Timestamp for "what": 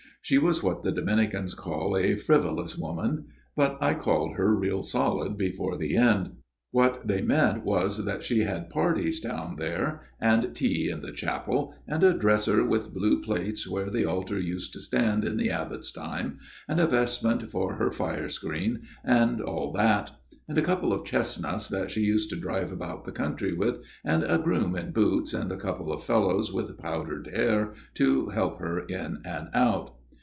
0.61-0.83, 6.69-7.07